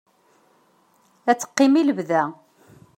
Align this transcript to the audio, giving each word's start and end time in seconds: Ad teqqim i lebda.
Ad 1.29 1.37
teqqim 1.39 1.73
i 1.81 1.83
lebda. 1.83 2.23